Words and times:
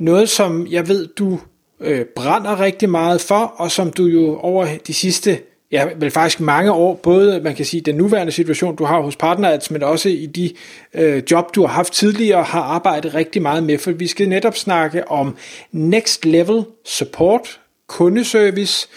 noget, 0.00 0.28
som 0.28 0.66
jeg 0.70 0.88
ved, 0.88 1.06
du 1.06 1.38
øh, 1.80 2.04
brænder 2.04 2.60
rigtig 2.60 2.90
meget 2.90 3.20
for, 3.20 3.54
og 3.56 3.70
som 3.70 3.90
du 3.90 4.04
jo 4.04 4.38
over 4.38 4.66
de 4.86 4.94
sidste, 4.94 5.38
ja, 5.72 5.88
vel 5.96 6.10
faktisk 6.10 6.40
mange 6.40 6.72
år, 6.72 6.94
både 6.94 7.40
man 7.40 7.54
kan 7.54 7.64
sige 7.64 7.80
den 7.80 7.94
nuværende 7.94 8.32
situation, 8.32 8.76
du 8.76 8.84
har 8.84 9.00
hos 9.00 9.16
PartnerAds, 9.16 9.70
men 9.70 9.82
også 9.82 10.08
i 10.08 10.26
de 10.26 10.52
øh, 10.94 11.22
job, 11.30 11.54
du 11.54 11.60
har 11.60 11.68
haft 11.68 11.92
tidligere, 11.92 12.42
har 12.42 12.62
arbejdet 12.62 13.14
rigtig 13.14 13.42
meget 13.42 13.62
med, 13.62 13.78
for 13.78 13.90
vi 13.90 14.06
skal 14.06 14.28
netop 14.28 14.56
snakke 14.56 15.08
om 15.10 15.36
next 15.72 16.24
level 16.24 16.64
support, 16.84 17.60
kundeservice, 17.86 18.88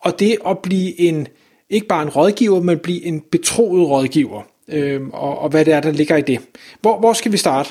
og 0.00 0.18
det 0.18 0.36
at 0.46 0.58
blive 0.58 1.00
en, 1.00 1.28
ikke 1.70 1.86
bare 1.86 2.02
en 2.02 2.08
rådgiver, 2.08 2.60
men 2.60 2.78
blive 2.78 3.04
en 3.04 3.20
betroet 3.20 3.88
rådgiver, 3.88 4.42
øh, 4.68 5.00
og, 5.12 5.38
og 5.38 5.48
hvad 5.48 5.64
det 5.64 5.74
er, 5.74 5.80
der 5.80 5.90
ligger 5.90 6.16
i 6.16 6.22
det. 6.22 6.40
Hvor, 6.80 6.98
hvor 6.98 7.12
skal 7.12 7.32
vi 7.32 7.36
starte? 7.36 7.70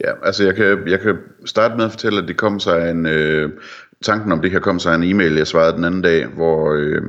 Ja, 0.00 0.10
altså 0.22 0.44
jeg 0.44 0.54
kan, 0.54 0.88
jeg 0.88 1.00
kan 1.00 1.16
starte 1.44 1.76
med 1.76 1.84
at 1.84 1.90
fortælle, 1.90 2.22
at 2.22 2.28
det 2.28 2.36
kom 2.36 2.60
sig 2.60 2.90
en... 2.90 3.06
Øh, 3.06 3.50
tanken 4.02 4.32
om 4.32 4.42
det 4.42 4.50
her 4.50 4.58
kom 4.58 4.78
sig 4.78 4.94
en 4.94 5.02
e-mail, 5.02 5.34
jeg 5.34 5.46
svarede 5.46 5.76
den 5.76 5.84
anden 5.84 6.02
dag, 6.02 6.26
hvor, 6.26 6.72
øh, 6.72 7.02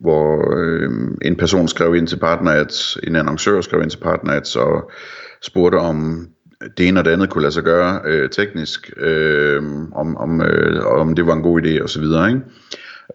hvor 0.00 0.54
øh, 0.56 0.90
en 1.22 1.36
person 1.36 1.68
skrev 1.68 1.94
ind 1.94 2.06
til 2.06 2.18
PartnerAds, 2.18 2.98
en 3.02 3.16
annoncør 3.16 3.60
skrev 3.60 3.82
ind 3.82 3.90
til 3.90 3.98
PartnerAds 3.98 4.56
og 4.56 4.90
spurgte 5.42 5.76
om 5.76 6.28
det 6.78 6.88
ene 6.88 7.00
og 7.00 7.04
det 7.04 7.10
andet 7.10 7.30
kunne 7.30 7.42
lade 7.42 7.52
sig 7.52 7.62
gøre 7.62 8.00
øh, 8.04 8.30
teknisk, 8.30 8.92
øh, 8.96 9.62
om, 9.92 10.16
om, 10.16 10.42
øh, 10.42 10.86
om 10.86 11.14
det 11.14 11.26
var 11.26 11.32
en 11.32 11.42
god 11.42 11.62
idé 11.62 11.82
og 11.82 11.90
så 11.90 12.00
videre, 12.00 12.28
ikke? 12.28 12.40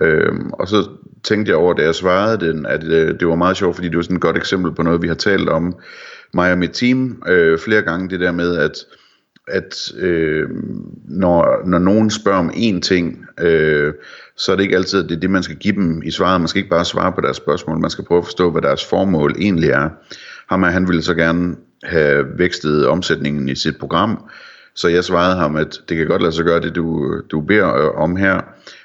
Øh, 0.02 0.34
og 0.54 0.68
så 0.68 0.90
tænkte 1.24 1.50
jeg 1.50 1.58
over, 1.58 1.74
da 1.74 1.84
jeg 1.84 1.96
svarede 1.96 2.46
den, 2.48 2.66
at 2.66 2.84
øh, 2.84 3.20
det 3.20 3.28
var 3.28 3.36
meget 3.36 3.58
sjovt, 3.58 3.76
fordi 3.76 3.88
det 3.88 3.98
var 3.98 4.04
sådan 4.04 4.16
et 4.16 4.22
godt 4.22 4.38
eksempel 4.38 4.72
på 4.72 4.84
noget, 4.84 5.02
vi 5.02 5.08
har 5.08 5.16
talt 5.16 5.50
om, 5.50 5.76
mig 6.34 6.52
og 6.52 6.58
mit 6.58 6.72
team, 6.72 7.24
øh, 7.28 7.60
flere 7.60 7.82
gange, 7.82 8.10
det 8.10 8.20
der 8.20 8.32
med, 8.32 8.58
at 8.58 8.72
at 9.48 9.94
øh, 9.98 10.50
når, 11.08 11.68
når 11.68 11.80
nogen 11.80 12.10
spørger 12.10 12.40
om 12.40 12.50
én 12.50 12.80
ting, 12.80 13.26
øh, 13.40 13.94
så 14.38 14.52
er 14.52 14.56
det 14.56 14.64
ikke 14.64 14.76
altid 14.76 15.04
at 15.04 15.10
det, 15.10 15.16
er 15.16 15.20
det, 15.20 15.30
man 15.30 15.44
skal 15.44 15.56
give 15.56 15.76
dem 15.76 16.02
i 16.04 16.12
svaret. 16.12 16.42
Man 16.42 16.48
skal 16.48 16.60
ikke 16.60 16.70
bare 16.70 16.86
svare 16.86 17.12
på 17.12 17.22
deres 17.22 17.38
spørgsmål, 17.38 17.80
man 17.80 17.90
skal 17.90 18.06
prøve 18.06 18.18
at 18.18 18.26
forstå, 18.26 18.52
hvad 18.52 18.62
deres 18.62 18.86
formål 18.86 19.36
egentlig 19.40 19.70
er. 19.70 19.90
Ham 20.50 20.64
han 20.64 20.88
ville 20.88 21.02
så 21.02 21.14
gerne 21.14 21.56
have 21.84 22.26
vækstet 22.38 22.88
omsætningen 22.88 23.50
i 23.50 23.56
sit 23.56 23.78
program, 23.78 24.30
så 24.76 24.88
jeg 24.88 25.04
svarede 25.04 25.36
ham, 25.36 25.56
at 25.56 25.82
det 25.90 25.98
kan 25.98 26.08
godt 26.08 26.22
lade 26.22 26.34
sig 26.34 26.46
gøre 26.46 26.62
det, 26.62 26.76
du, 26.76 27.16
du 27.32 27.42
beder 27.42 27.76
øh, 27.76 28.02
om 28.02 28.16
her, 28.16 28.42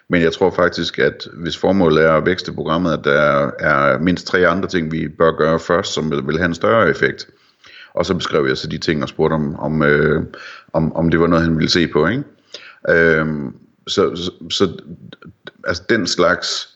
men 0.09 0.23
jeg 0.23 0.33
tror 0.33 0.51
faktisk, 0.51 0.99
at 0.99 1.29
hvis 1.33 1.59
formålet 1.59 2.05
er 2.05 2.13
at 2.13 2.27
vækste 2.27 2.53
programmet, 2.53 2.93
at 2.93 3.05
der 3.05 3.51
er 3.59 3.99
mindst 3.99 4.27
tre 4.27 4.49
andre 4.49 4.69
ting, 4.69 4.93
vi 4.93 5.09
bør 5.09 5.37
gøre 5.37 5.59
først, 5.59 5.95
som 5.95 6.27
vil 6.27 6.39
have 6.39 6.49
en 6.49 6.55
større 6.55 6.91
effekt. 6.91 7.29
Og 7.95 8.07
så 8.07 8.15
beskrev 8.15 8.47
jeg 8.47 8.57
så 8.57 8.69
de 8.69 8.79
ting 8.79 9.03
og 9.03 9.09
spurgte 9.09 9.35
om, 9.35 9.59
om, 9.59 9.83
øh, 9.83 10.23
om, 10.73 10.97
om 10.97 11.11
det 11.11 11.21
var 11.21 11.27
noget, 11.27 11.45
han 11.45 11.57
ville 11.57 11.71
se 11.71 11.89
på. 11.89 12.07
Ikke? 12.07 12.25
Øh, 12.89 13.27
så, 13.87 14.17
så, 14.17 14.31
så 14.51 14.69
altså 15.65 15.83
den 15.89 16.07
slags 16.07 16.69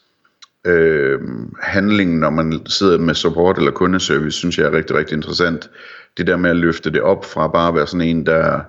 øh, 0.65 1.21
handling, 1.61 2.19
når 2.19 2.31
man 2.31 2.67
sidder 2.67 2.99
med 2.99 3.15
support 3.15 3.59
eller 3.59 3.71
kundeservice, 3.71 4.39
synes 4.39 4.59
jeg 4.59 4.67
er 4.67 4.73
rigtig, 4.73 4.97
rigtig 4.97 5.17
interessant. 5.17 5.71
Det 6.17 6.27
der 6.27 6.37
med 6.37 6.51
at 6.51 6.57
løfte 6.57 6.91
det 6.91 7.03
op 7.03 7.25
fra 7.25 7.49
bare 7.49 7.69
at 7.69 7.75
være 7.75 7.87
sådan 7.87 8.09
en, 8.09 8.27
der, 8.27 8.61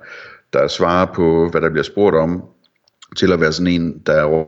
der 0.54 0.68
svarer 0.68 1.06
på, 1.06 1.50
hvad 1.52 1.62
der 1.62 1.70
bliver 1.70 1.84
spurgt 1.84 2.16
om, 2.16 2.44
til 3.18 3.32
at 3.32 3.40
være 3.40 3.52
sådan 3.52 3.74
en, 3.74 4.00
der 4.06 4.14
er 4.14 4.46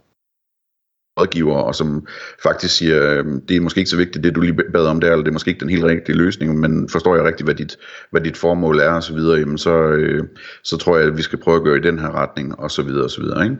rådgiver, 1.19 1.55
og 1.55 1.75
som 1.75 2.07
faktisk 2.43 2.77
siger, 2.77 3.11
øhm, 3.11 3.41
det 3.41 3.57
er 3.57 3.61
måske 3.61 3.77
ikke 3.77 3.89
så 3.89 3.97
vigtigt, 3.97 4.23
det 4.23 4.35
du 4.35 4.41
lige 4.41 4.53
bad 4.73 4.85
om 4.85 5.01
der, 5.01 5.11
eller 5.11 5.23
det 5.23 5.29
er 5.29 5.33
måske 5.33 5.49
ikke 5.49 5.59
den 5.59 5.69
helt 5.69 5.83
rigtige 5.83 6.15
løsning, 6.15 6.59
men 6.59 6.89
forstår 6.89 7.15
jeg 7.15 7.25
rigtigt, 7.25 7.47
hvad 7.47 7.55
dit, 7.55 7.77
hvad 8.11 8.21
dit 8.21 8.37
formål 8.37 8.79
er, 8.79 8.91
og 8.91 9.03
så 9.03 9.13
videre, 9.13 9.39
jamen 9.39 9.57
så, 9.57 9.77
øh, 9.77 10.23
så 10.63 10.77
tror 10.77 10.97
jeg, 10.97 11.07
at 11.07 11.17
vi 11.17 11.21
skal 11.21 11.39
prøve 11.39 11.57
at 11.57 11.63
gøre 11.63 11.77
i 11.77 11.81
den 11.81 11.99
her 11.99 12.21
retning, 12.21 12.59
og 12.59 12.71
så 12.71 12.81
videre, 12.81 13.03
og 13.03 13.11
så 13.11 13.21
videre, 13.21 13.43
ikke? 13.43 13.57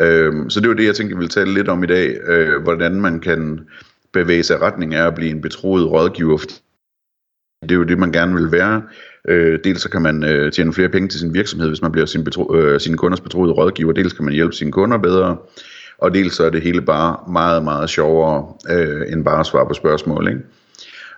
Øh, 0.00 0.32
så 0.48 0.60
det 0.60 0.68
var 0.68 0.74
det, 0.74 0.84
jeg 0.84 0.94
tænkte, 0.94 1.12
jeg 1.12 1.18
ville 1.18 1.28
tale 1.28 1.54
lidt 1.54 1.68
om 1.68 1.84
i 1.84 1.86
dag, 1.86 2.16
øh, 2.26 2.62
hvordan 2.62 3.00
man 3.00 3.20
kan 3.20 3.60
bevæge 4.12 4.42
sig 4.42 4.54
i 4.54 4.60
retning 4.60 4.94
af 4.94 5.06
at 5.06 5.14
blive 5.14 5.30
en 5.30 5.40
betroet 5.40 5.90
rådgiver, 5.90 6.38
det 7.62 7.70
er 7.70 7.78
jo 7.78 7.84
det, 7.84 7.98
man 7.98 8.12
gerne 8.12 8.34
vil 8.34 8.52
være. 8.52 8.82
Øh, 9.28 9.58
dels 9.64 9.82
så 9.82 9.90
kan 9.90 10.02
man 10.02 10.24
øh, 10.24 10.52
tjene 10.52 10.72
flere 10.72 10.88
penge 10.88 11.08
til 11.08 11.20
sin 11.20 11.34
virksomhed, 11.34 11.68
hvis 11.68 11.82
man 11.82 11.92
bliver 11.92 12.06
sin 12.06 12.24
betro, 12.24 12.56
øh, 12.56 12.80
sine 12.80 12.96
kunders 12.96 13.20
betroede 13.20 13.52
rådgiver. 13.52 13.92
Dels 13.92 14.12
kan 14.12 14.24
man 14.24 14.34
hjælpe 14.34 14.52
sine 14.52 14.72
kunder 14.72 14.98
bedre 14.98 15.36
og 15.98 16.14
dels 16.14 16.34
så 16.34 16.44
er 16.44 16.50
det 16.50 16.62
hele 16.62 16.82
bare 16.82 17.32
meget, 17.32 17.64
meget 17.64 17.90
sjovere, 17.90 18.46
øh, 18.70 19.12
end 19.12 19.24
bare 19.24 19.40
at 19.40 19.46
svare 19.46 19.66
på 19.66 19.74
spørgsmål. 19.74 20.28
Ikke? 20.28 20.40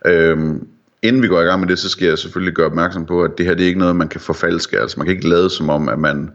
Øhm, 0.07 0.69
inden 1.03 1.23
vi 1.23 1.29
går 1.29 1.41
i 1.41 1.45
gang 1.45 1.61
med 1.61 1.69
det, 1.69 1.79
så 1.79 1.89
skal 1.89 2.09
jeg 2.09 2.19
selvfølgelig 2.19 2.55
gøre 2.55 2.67
opmærksom 2.67 3.07
på, 3.07 3.23
at 3.23 3.31
det 3.39 3.47
her 3.47 3.55
det 3.55 3.63
er 3.63 3.69
ikke 3.69 3.79
noget, 3.79 3.97
man 3.97 4.09
kan 4.09 4.21
forfalske. 4.21 4.81
Altså 4.81 5.01
man 5.01 5.07
kan 5.07 5.17
ikke 5.17 5.29
lade 5.29 5.51
som 5.51 5.71
om, 5.71 5.89
at 5.89 5.99
man, 5.99 6.31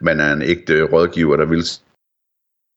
man 0.00 0.20
er 0.20 0.32
en 0.32 0.42
ægte 0.42 0.82
rådgiver, 0.82 1.36
der 1.36 1.44
vil 1.44 1.64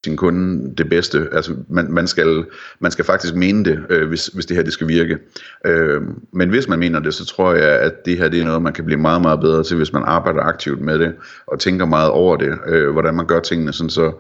sin 0.06 0.18
kunde 0.18 0.76
det 0.78 0.90
bedste. 0.90 1.28
Altså 1.32 1.56
man, 1.70 1.92
man, 1.92 2.08
skal, 2.08 2.46
man 2.80 2.92
skal 2.92 3.06
faktisk 3.06 3.36
mene 3.36 3.66
det, 3.66 3.86
øh, 3.90 4.08
hvis, 4.08 4.28
hvis 4.28 4.46
det 4.46 4.58
her 4.58 4.64
det 4.64 4.74
skal 4.74 4.88
virke. 4.88 5.18
Øh, 5.66 6.02
men 6.32 6.50
hvis 6.50 6.68
man 6.68 6.80
mener 6.80 7.00
det, 7.00 7.14
så 7.14 7.26
tror 7.26 7.54
jeg, 7.54 7.80
at 7.80 8.06
det 8.06 8.18
her 8.18 8.30
det 8.30 8.40
er 8.40 8.46
noget, 8.46 8.62
man 8.62 8.74
kan 8.74 8.86
blive 8.86 9.00
meget, 9.00 9.22
meget 9.22 9.40
bedre 9.40 9.64
til, 9.64 9.78
hvis 9.78 9.94
man 9.94 10.04
arbejder 10.06 10.42
aktivt 10.42 10.82
med 10.82 11.00
det, 11.00 11.14
og 11.48 11.60
tænker 11.60 11.86
meget 11.86 12.10
over 12.10 12.38
det, 12.38 12.58
øh, 12.68 12.90
hvordan 12.90 13.16
man 13.16 13.26
gør 13.26 13.40
tingene, 13.40 13.74
sådan 13.74 13.90
så 13.90 14.12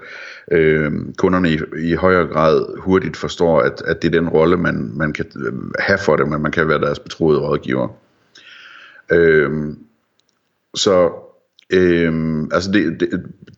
øh, 0.51 0.91
kunderne 1.18 1.50
i, 1.50 1.59
i 1.90 1.94
højere 1.94 2.28
grad 2.28 2.79
hurtigt 2.79 3.17
forstår, 3.17 3.59
at, 3.62 3.81
at 3.85 4.02
det 4.02 4.16
er 4.16 4.19
den 4.19 4.29
rolle, 4.29 4.57
man, 4.57 4.91
man 4.94 5.13
kan 5.13 5.25
øh, 5.46 5.53
have 5.79 6.00
for 6.00 6.16
dem, 6.16 6.34
at 6.34 6.41
man 6.41 6.52
kan 6.52 6.67
være 6.67 6.81
deres 6.81 7.00
betroede 7.00 7.40
rådgiver. 7.40 7.88
Øh, 9.12 9.52
så 10.75 11.12
Øhm, 11.69 12.50
altså 12.52 12.72
det, 12.72 13.00
det, 13.00 13.09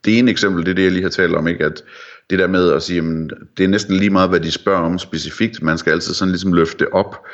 det 0.06 0.20
ene 0.20 0.32
eksempel, 0.32 0.66
det 0.66 0.72
er 0.72 0.76
det, 0.76 0.84
jeg 0.84 0.92
lige 0.92 1.04
har 1.04 1.10
talt 1.10 1.36
om, 1.36 1.48
ikke? 1.48 1.66
at 1.66 1.84
det 2.30 2.40
der 2.40 2.48
med 2.48 2.72
at 2.72 2.84
sige, 2.84 2.96
jamen, 2.96 3.30
det 3.58 3.64
er 3.64 3.68
næsten 3.68 3.96
lige 3.96 4.10
meget, 4.10 4.30
hvad 4.30 4.40
de 4.40 4.52
spørger 4.52 4.82
om 4.82 5.00
specifikt. 5.00 5.62
Man 5.62 5.78
skal 5.78 5.92
altid 5.92 6.14
sådan 6.14 6.32
ligesom 6.32 6.54
løfte 6.54 6.94
op 6.94 7.26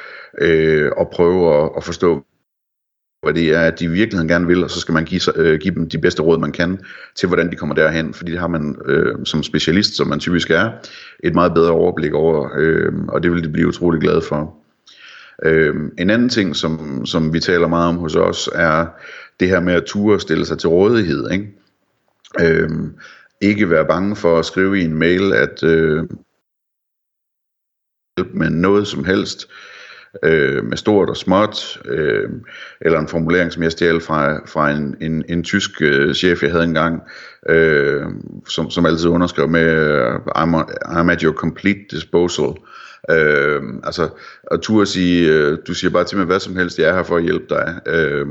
øh, 0.41 0.91
og 0.97 1.09
prøve 1.13 1.63
at, 1.63 1.69
at 1.77 1.83
forstå, 1.83 2.23
hvad 3.23 3.33
det 3.33 3.55
er, 3.55 3.61
at 3.61 3.79
de 3.79 3.85
i 3.85 3.87
virkeligheden 3.87 4.27
gerne 4.27 4.47
vil, 4.47 4.63
og 4.63 4.69
så 4.69 4.79
skal 4.79 4.93
man 4.93 5.05
give, 5.05 5.21
øh, 5.35 5.59
give 5.59 5.75
dem 5.75 5.89
de 5.89 5.97
bedste 5.97 6.21
råd, 6.21 6.39
man 6.39 6.51
kan, 6.51 6.79
til 7.15 7.27
hvordan 7.27 7.51
de 7.51 7.55
kommer 7.55 7.75
derhen, 7.75 8.13
fordi 8.13 8.31
det 8.31 8.39
har 8.39 8.47
man 8.47 8.75
øh, 8.85 9.15
som 9.25 9.43
specialist, 9.43 9.95
som 9.95 10.07
man 10.07 10.19
typisk 10.19 10.51
er, 10.51 10.71
et 11.23 11.33
meget 11.33 11.53
bedre 11.53 11.71
overblik 11.71 12.13
over, 12.13 12.49
øh, 12.57 12.93
og 13.07 13.23
det 13.23 13.31
vil 13.31 13.43
de 13.43 13.49
blive 13.49 13.67
utrolig 13.67 14.01
glade 14.01 14.21
for. 14.21 14.55
Øh, 15.43 15.75
en 15.97 16.09
anden 16.09 16.29
ting, 16.29 16.55
som, 16.55 17.05
som 17.05 17.33
vi 17.33 17.39
taler 17.39 17.67
meget 17.67 17.89
om 17.89 17.97
hos 17.97 18.15
os, 18.15 18.49
er 18.53 18.85
det 19.39 19.49
her 19.49 19.59
med 19.59 19.73
at 19.73 19.83
ture 19.83 20.15
og 20.15 20.21
stille 20.21 20.45
sig 20.45 20.57
til 20.57 20.69
rådighed. 20.69 21.31
Ikke? 21.31 21.47
Øh, 22.41 22.69
ikke 23.43 23.69
være 23.69 23.85
bange 23.85 24.15
for 24.15 24.39
at 24.39 24.45
skrive 24.45 24.79
i 24.79 24.83
en 24.83 24.97
mail, 24.99 25.33
at 25.33 25.63
øh, 25.63 26.03
med 28.33 28.49
noget 28.49 28.87
som 28.87 29.03
helst, 29.03 29.49
øh, 30.23 30.65
med 30.65 30.77
stort 30.77 31.09
og 31.09 31.17
småt, 31.17 31.81
øh, 31.85 32.29
eller 32.81 32.99
en 32.99 33.07
formulering, 33.07 33.51
som 33.51 33.63
jeg 33.63 33.71
stjal 33.71 34.01
fra, 34.01 34.45
fra 34.45 34.71
en, 34.71 34.95
en, 35.01 35.23
en 35.29 35.43
tysk 35.43 35.81
øh, 35.81 36.13
chef, 36.13 36.43
jeg 36.43 36.51
havde 36.51 36.63
engang, 36.63 37.01
øh, 37.49 38.05
som, 38.47 38.69
som 38.69 38.85
altid 38.85 39.07
underskrev 39.07 39.47
med, 39.47 39.71
øh, 39.71 40.15
I'm, 40.15 40.55
a, 40.55 40.63
I'm 41.01 41.11
at 41.11 41.21
your 41.21 41.33
complete 41.33 41.85
disposal. 41.91 42.53
Øh, 43.11 43.61
altså, 43.83 44.09
at 44.51 44.61
turde 44.61 44.85
sige, 44.85 45.33
øh, 45.33 45.57
du 45.67 45.73
siger 45.73 45.91
bare 45.91 46.03
til 46.03 46.17
mig 46.17 46.25
hvad 46.25 46.39
som 46.39 46.55
helst, 46.55 46.79
jeg 46.79 46.89
er 46.89 46.93
her 46.93 47.03
for 47.03 47.17
at 47.17 47.23
hjælpe 47.23 47.45
dig. 47.49 47.79
Øh, 47.87 48.27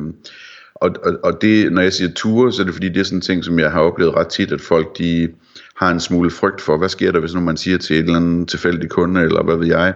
og, 0.75 0.91
og, 1.05 1.19
og 1.23 1.43
det, 1.43 1.73
når 1.73 1.83
jeg 1.83 1.93
siger 1.93 2.11
ture, 2.15 2.53
så 2.53 2.63
er 2.63 2.67
det 2.67 2.75
fordi, 2.75 2.89
det 2.89 3.01
er 3.01 3.05
sådan 3.05 3.19
en 3.19 3.23
ting, 3.23 3.45
som 3.45 3.59
jeg 3.59 3.71
har 3.71 3.81
oplevet 3.81 4.15
ret 4.15 4.29
tit, 4.29 4.53
at 4.53 4.61
folk 4.61 4.99
de 4.99 5.29
har 5.77 5.91
en 5.91 6.01
smule 6.01 6.31
frygt 6.31 6.61
for, 6.61 6.79
hvad 6.79 6.89
sker 6.89 7.13
der, 7.13 7.21
hvis 7.21 7.35
nu 7.35 7.41
man 7.41 7.57
siger 7.57 7.79
til 7.79 7.97
et 7.97 8.05
eller 8.05 8.17
andet 8.17 8.49
tilfældig 8.49 8.91
kunde, 8.91 9.21
eller 9.21 9.43
hvad 9.43 9.57
ved 9.57 9.67
jeg, 9.67 9.95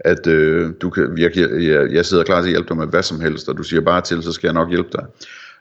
at 0.00 0.26
øh, 0.26 0.70
du 0.82 0.90
kan, 0.90 1.18
jeg, 1.18 1.36
jeg, 1.36 1.92
jeg 1.92 2.06
sidder 2.06 2.24
klar 2.24 2.40
til 2.40 2.48
at 2.48 2.52
hjælpe 2.52 2.68
dig 2.68 2.76
med 2.76 2.86
hvad 2.86 3.02
som 3.02 3.20
helst, 3.20 3.48
og 3.48 3.56
du 3.56 3.62
siger 3.62 3.80
bare 3.80 4.00
til, 4.00 4.22
så 4.22 4.32
skal 4.32 4.48
jeg 4.48 4.54
nok 4.54 4.68
hjælpe 4.68 4.88
dig. 4.92 5.04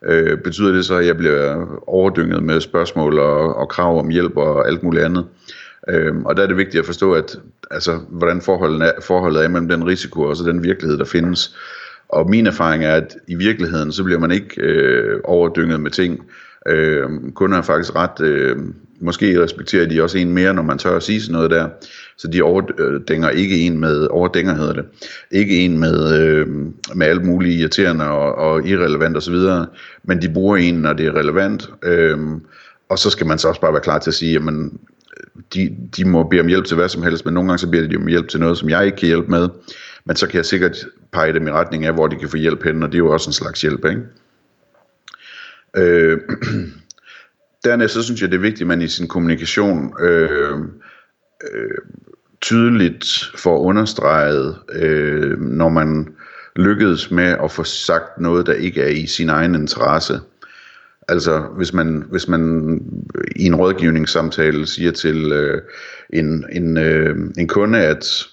Øh, 0.06 0.38
betyder 0.38 0.72
det 0.72 0.86
så, 0.86 0.96
at 0.96 1.06
jeg 1.06 1.18
bliver 1.18 1.66
overdynget 1.88 2.44
med 2.44 2.62
spørgsmål 2.62 3.20
og, 3.20 3.56
og 3.56 3.70
krav 3.70 4.00
om 4.00 4.10
hjælp 4.10 4.38
og 4.38 4.68
alt 4.68 4.84
muligt 4.84 5.04
andet? 5.06 5.26
Øh, 5.90 6.16
og 6.26 6.38
der 6.38 6.44
er 6.44 6.48
det 6.48 6.58
vigtigt 6.58 6.80
at 6.80 6.86
forstå, 6.86 7.14
at 7.14 7.40
altså, 7.72 8.00
hvordan 8.10 8.42
forholdet 8.42 8.82
er, 8.82 8.92
forholdet 9.02 9.44
er 9.44 9.48
mellem 9.48 9.70
den 9.70 9.88
risiko 9.88 10.22
og 10.22 10.38
så 10.38 10.44
den 10.44 10.64
virkelighed, 10.64 10.98
der 10.98 11.06
findes. 11.06 11.56
Og 12.10 12.30
min 12.30 12.48
erfaring 12.48 12.86
er, 12.86 12.94
at 12.94 13.16
i 13.28 13.36
virkeligheden, 13.36 13.92
så 13.92 14.04
bliver 14.04 14.20
man 14.20 14.32
ikke 14.32 14.62
øh, 14.62 15.20
overdynget 15.24 15.80
med 15.80 15.92
ting. 15.92 16.24
Øh, 16.68 17.10
kunder 17.36 17.58
er 17.58 17.62
faktisk 17.62 17.96
ret, 17.96 18.22
øh, 18.22 18.58
måske 19.00 19.44
respekterer 19.44 19.86
de 19.86 20.04
også 20.04 20.18
en 20.18 20.34
mere, 20.34 20.54
når 20.54 20.62
man 20.62 20.78
tør 20.78 20.96
at 20.96 21.04
sige 21.04 21.22
sådan 21.22 21.34
noget 21.34 21.52
der. 21.52 21.70
Så 22.18 22.28
de 22.28 22.42
overdænger 22.42 23.30
ikke 23.30 23.58
en 23.60 23.80
med, 23.80 24.08
overdænger 24.12 24.56
hedder 24.56 24.74
det, 24.74 24.86
ikke 25.32 25.60
en 25.60 25.80
med, 25.80 26.22
øh, 26.22 26.48
med 26.96 27.08
alt 27.08 27.26
muligt 27.26 27.60
irriterende 27.60 28.10
og, 28.10 28.36
og 28.36 28.68
irrelevant 28.68 29.18
osv., 29.18 29.36
men 30.04 30.22
de 30.22 30.30
bruger 30.30 30.58
en, 30.58 30.76
når 30.76 30.94
det 30.94 31.06
er 31.06 31.16
relevant. 31.16 31.70
Øh, 31.84 32.18
og 32.90 33.00
så 33.00 33.10
skal 33.10 33.28
man 33.28 33.38
så 33.38 33.48
også 33.48 33.62
bare 33.62 33.74
være 33.74 33.82
klar 33.82 34.00
til 34.00 34.10
at 34.10 34.16
sige, 34.16 34.34
jamen, 34.34 34.80
de, 35.54 35.78
de 35.98 36.06
må 36.06 36.24
bede 36.24 36.42
om 36.42 36.48
hjælp 36.48 36.66
til 36.66 36.76
hvad 36.76 36.90
som 36.90 37.04
helst, 37.04 37.26
men 37.26 37.34
nogle 37.34 37.50
gange 37.50 37.60
så 37.60 37.70
beder 37.70 37.88
de 37.88 37.96
om 37.96 38.08
hjælp 38.08 38.28
til 38.28 38.40
noget, 38.40 38.58
som 38.58 38.70
jeg 38.70 38.86
ikke 38.86 38.98
kan 38.98 39.08
hjælpe 39.08 39.32
med. 39.32 39.50
Men 40.08 40.16
så 40.16 40.28
kan 40.28 40.38
jeg 40.38 40.46
sikkert 40.46 40.86
pege 41.12 41.34
dem 41.34 41.48
i 41.48 41.52
retning 41.52 41.86
af, 41.86 41.94
hvor 41.94 42.08
de 42.08 42.16
kan 42.16 42.30
få 42.30 42.38
hjælp 42.38 42.64
hen, 42.64 42.84
og 42.84 42.90
det 42.90 42.96
er 42.96 43.00
jo 43.00 43.14
også 43.14 43.30
en 43.30 43.34
slags 43.34 43.62
hjælp, 43.62 43.86
ikke? 43.86 44.02
Øh, 45.78 46.20
dernæst 47.64 47.94
så 47.94 48.04
synes 48.04 48.22
jeg, 48.22 48.32
det 48.32 48.38
er 48.38 48.42
vigtigt, 48.42 48.62
at 48.62 48.68
man 48.68 48.82
i 48.82 48.88
sin 48.88 49.08
kommunikation 49.08 49.94
øh, 50.00 50.58
øh, 51.52 51.78
tydeligt 52.42 53.32
får 53.36 53.60
understreget, 53.60 54.58
øh, 54.72 55.42
når 55.42 55.70
man 55.70 56.16
lykkedes 56.56 57.12
med 57.12 57.38
at 57.44 57.52
få 57.52 57.64
sagt 57.64 58.20
noget, 58.20 58.46
der 58.46 58.54
ikke 58.54 58.82
er 58.82 58.90
i 58.90 59.06
sin 59.06 59.30
egen 59.30 59.56
interesse. 59.56 60.20
Altså 61.08 61.40
hvis 61.40 61.74
man, 61.74 62.04
hvis 62.10 62.28
man 62.28 62.74
i 63.36 63.46
en 63.46 63.56
rådgivningssamtale 63.56 64.68
siger 64.68 64.92
til 64.92 65.32
øh, 65.32 65.62
en, 66.14 66.46
en, 66.52 66.78
øh, 66.78 67.16
en 67.38 67.48
kunde, 67.48 67.80
at 67.80 68.28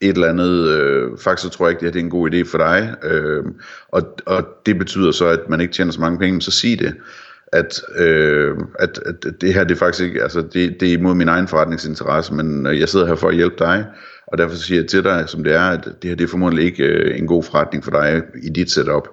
et 0.00 0.14
eller 0.14 0.28
andet, 0.28 0.68
øh, 0.68 1.18
faktisk 1.18 1.52
tror 1.52 1.66
jeg 1.66 1.70
ikke, 1.70 1.86
at 1.86 1.94
det 1.94 2.00
er 2.00 2.04
en 2.04 2.10
god 2.10 2.30
idé 2.30 2.50
for 2.50 2.58
dig, 2.58 2.94
øh, 3.02 3.44
og, 3.88 4.02
og 4.26 4.46
det 4.66 4.78
betyder 4.78 5.12
så, 5.12 5.26
at 5.26 5.48
man 5.48 5.60
ikke 5.60 5.72
tjener 5.72 5.92
så 5.92 6.00
mange 6.00 6.18
penge, 6.18 6.42
så 6.42 6.50
sig 6.50 6.78
det 6.78 6.94
at, 7.52 7.82
øh, 7.96 8.56
at, 8.78 9.00
at 9.06 9.40
det 9.40 9.54
her 9.54 9.64
det 9.64 9.74
er 9.74 9.78
faktisk 9.78 10.04
ikke, 10.04 10.22
altså 10.22 10.40
det, 10.40 10.80
det 10.80 10.88
er 10.88 10.98
imod 10.98 11.14
min 11.14 11.28
egen 11.28 11.48
forretningsinteresse, 11.48 12.34
men 12.34 12.66
øh, 12.66 12.80
jeg 12.80 12.88
sidder 12.88 13.06
her 13.06 13.14
for 13.14 13.28
at 13.28 13.34
hjælpe 13.34 13.56
dig, 13.58 13.84
og 14.26 14.38
derfor 14.38 14.56
siger 14.56 14.80
jeg 14.80 14.88
til 14.88 15.04
dig, 15.04 15.24
som 15.26 15.44
det 15.44 15.54
er, 15.54 15.64
at 15.64 15.84
det 15.84 16.08
her 16.10 16.14
det 16.14 16.24
er 16.24 16.28
formodentlig 16.28 16.64
ikke 16.64 16.84
øh, 16.84 17.18
en 17.18 17.26
god 17.26 17.42
forretning 17.42 17.84
for 17.84 17.90
dig 17.90 18.22
i 18.42 18.48
dit 18.48 18.70
setup. 18.70 19.08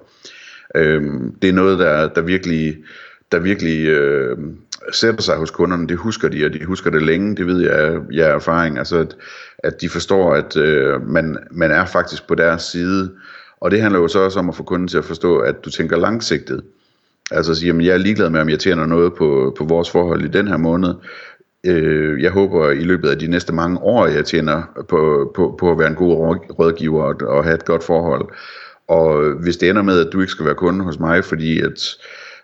Øh, 0.74 1.02
det 1.42 1.48
er 1.48 1.52
noget, 1.52 1.78
der, 1.78 2.08
der 2.08 2.20
virkelig, 2.20 2.76
der 3.32 3.38
virkelig 3.38 3.86
øh, 3.86 4.38
sætter 4.92 5.22
sig 5.22 5.36
hos 5.36 5.50
kunderne, 5.50 5.88
det 5.88 5.96
husker 5.96 6.28
de, 6.28 6.44
og 6.44 6.52
de 6.52 6.64
husker 6.64 6.90
det 6.90 7.02
længe, 7.02 7.36
det 7.36 7.46
ved 7.46 7.60
jeg, 7.60 8.00
jeg 8.12 8.28
er 8.28 8.34
erfaring, 8.34 8.78
altså 8.78 8.96
at, 8.98 9.16
at 9.58 9.80
de 9.80 9.88
forstår, 9.88 10.34
at 10.34 10.56
øh, 10.56 11.08
man, 11.08 11.36
man 11.50 11.70
er 11.70 11.86
faktisk 11.86 12.26
på 12.28 12.34
deres 12.34 12.62
side, 12.62 13.10
og 13.60 13.70
det 13.70 13.80
handler 13.80 14.00
jo 14.00 14.08
så 14.08 14.18
også 14.18 14.38
om 14.38 14.48
at 14.48 14.56
få 14.56 14.62
kunden 14.62 14.88
til 14.88 14.98
at 14.98 15.04
forstå, 15.04 15.38
at 15.38 15.64
du 15.64 15.70
tænker 15.70 15.96
langsigtet. 15.96 16.62
Altså 17.30 17.52
at 17.52 17.56
sige, 17.56 17.66
jamen 17.66 17.86
jeg 17.86 17.94
er 17.94 17.98
ligeglad 17.98 18.30
med, 18.30 18.40
om 18.40 18.48
jeg 18.48 18.58
tjener 18.58 18.86
noget 18.86 19.14
på, 19.14 19.54
på 19.58 19.64
vores 19.64 19.90
forhold 19.90 20.24
i 20.24 20.28
den 20.28 20.48
her 20.48 20.56
måned. 20.56 20.94
Øh, 21.66 22.22
jeg 22.22 22.30
håber 22.30 22.70
i 22.70 22.84
løbet 22.84 23.08
af 23.08 23.18
de 23.18 23.26
næste 23.26 23.54
mange 23.54 23.78
år, 23.78 24.06
jeg 24.06 24.24
tjener 24.24 24.62
på, 24.88 25.32
på, 25.36 25.56
på 25.60 25.70
at 25.70 25.78
være 25.78 25.88
en 25.88 25.94
god 25.94 26.38
rådgiver 26.58 27.02
og, 27.02 27.16
og 27.28 27.44
have 27.44 27.54
et 27.54 27.64
godt 27.64 27.84
forhold. 27.84 28.28
Og 28.88 29.32
hvis 29.42 29.56
det 29.56 29.70
ender 29.70 29.82
med, 29.82 30.06
at 30.06 30.12
du 30.12 30.20
ikke 30.20 30.30
skal 30.30 30.46
være 30.46 30.54
kunde 30.54 30.84
hos 30.84 30.98
mig, 30.98 31.24
fordi 31.24 31.60
at, 31.60 31.96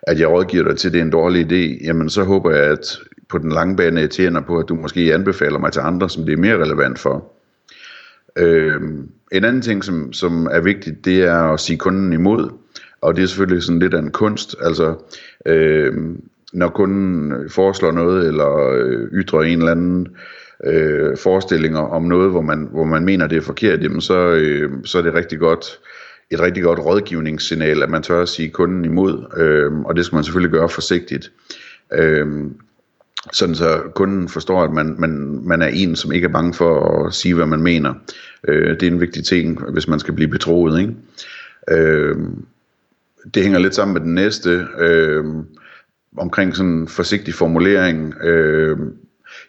at 0.07 0.19
jeg 0.19 0.29
rådgiver 0.29 0.63
dig 0.63 0.77
til, 0.77 0.87
at 0.87 0.93
det 0.93 0.99
er 0.99 1.03
en 1.03 1.09
dårlig 1.09 1.51
idé, 1.51 1.85
jamen 1.85 2.09
så 2.09 2.23
håber 2.23 2.51
jeg, 2.51 2.63
at 2.63 2.99
på 3.29 3.37
den 3.37 3.51
lange 3.51 3.75
bane 3.75 4.01
jeg 4.01 4.09
tjener 4.09 4.41
på, 4.41 4.57
at 4.57 4.69
du 4.69 4.75
måske 4.75 5.13
anbefaler 5.13 5.59
mig 5.59 5.71
til 5.71 5.79
andre, 5.79 6.09
som 6.09 6.25
det 6.25 6.33
er 6.33 6.37
mere 6.37 6.63
relevant 6.63 6.99
for. 6.99 7.31
Øh, 8.37 8.81
en 9.31 9.43
anden 9.43 9.61
ting, 9.61 9.83
som, 9.83 10.13
som 10.13 10.47
er 10.51 10.59
vigtigt, 10.59 11.05
det 11.05 11.23
er 11.23 11.53
at 11.53 11.59
sige 11.59 11.77
kunden 11.77 12.13
imod. 12.13 12.49
Og 13.01 13.15
det 13.15 13.23
er 13.23 13.27
selvfølgelig 13.27 13.63
sådan 13.63 13.79
lidt 13.79 13.93
af 13.93 13.99
en 13.99 14.11
kunst. 14.11 14.55
Altså, 14.61 14.95
øh, 15.45 15.93
når 16.53 16.69
kunden 16.69 17.33
foreslår 17.49 17.91
noget, 17.91 18.27
eller 18.27 18.67
øh, 18.73 19.07
ytrer 19.11 19.41
en 19.41 19.57
eller 19.57 19.71
anden 19.71 20.07
øh, 20.65 21.17
forestillinger 21.17 21.79
om 21.79 22.03
noget, 22.03 22.31
hvor 22.31 22.41
man, 22.41 22.67
hvor 22.71 22.83
man 22.83 23.05
mener, 23.05 23.27
det 23.27 23.37
er 23.37 23.41
forkert, 23.41 23.83
jamen 23.83 24.01
så, 24.01 24.29
øh, 24.29 24.71
så 24.85 24.97
er 24.97 25.01
det 25.01 25.13
rigtig 25.13 25.39
godt, 25.39 25.65
et 26.33 26.39
rigtig 26.39 26.63
godt 26.63 26.79
rådgivningssignal, 26.79 27.83
at 27.83 27.89
man 27.89 28.03
tør 28.03 28.21
at 28.21 28.29
sige 28.29 28.49
kunden 28.49 28.85
imod, 28.85 29.25
øh, 29.37 29.79
og 29.79 29.95
det 29.95 30.05
skal 30.05 30.15
man 30.15 30.23
selvfølgelig 30.23 30.51
gøre 30.51 30.69
forsigtigt. 30.69 31.31
Øh, 31.93 32.27
sådan 33.31 33.55
så 33.55 33.81
kunden 33.95 34.29
forstår, 34.29 34.63
at 34.63 34.71
man, 34.71 34.95
man, 34.99 35.39
man 35.43 35.61
er 35.61 35.67
en, 35.67 35.95
som 35.95 36.11
ikke 36.11 36.25
er 36.25 36.31
bange 36.31 36.53
for 36.53 37.05
at 37.05 37.13
sige, 37.13 37.33
hvad 37.33 37.45
man 37.45 37.61
mener. 37.61 37.93
Øh, 38.47 38.79
det 38.79 38.83
er 38.83 38.91
en 38.91 39.01
vigtig 39.01 39.25
ting, 39.25 39.71
hvis 39.71 39.87
man 39.87 39.99
skal 39.99 40.13
blive 40.13 40.29
betroet. 40.29 40.81
Ikke? 40.81 40.93
Øh, 41.71 42.17
det 43.33 43.43
hænger 43.43 43.59
lidt 43.59 43.75
sammen 43.75 43.93
med 43.93 44.01
den 44.01 44.15
næste, 44.15 44.67
øh, 44.79 45.25
omkring 46.17 46.55
sådan 46.55 46.71
en 46.71 46.87
forsigtig 46.87 47.33
formulering. 47.33 48.13
Øh, 48.23 48.77